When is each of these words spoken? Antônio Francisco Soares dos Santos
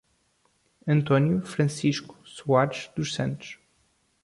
Antônio 0.87 1.45
Francisco 1.45 2.17
Soares 2.25 2.89
dos 2.95 3.13
Santos 3.13 3.59